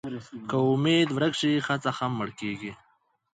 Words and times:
که 0.49 0.57
امېد 0.71 1.09
ورک 1.15 1.33
شي، 1.39 1.51
هڅه 1.67 1.89
هم 1.97 2.11
مړه 2.19 2.33
کېږي. 2.39 2.71